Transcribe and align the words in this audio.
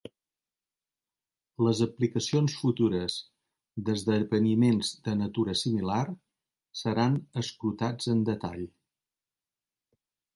Les 1.65 1.81
aplicacions 1.85 2.55
futures 2.61 3.17
d'esdeveniments 3.89 4.93
de 5.09 5.13
natura 5.19 5.55
similar 5.63 6.01
seran 6.81 7.19
escrutats 7.43 8.09
en 8.15 8.25
detall. 8.31 8.65